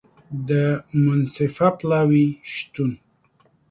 [0.49, 0.51] د
[1.03, 2.91] منصفه پلاوي شتون